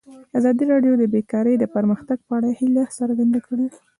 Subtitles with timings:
[0.37, 3.67] ازادي راډیو د بیکاري د پرمختګ په اړه هیله څرګنده کړې.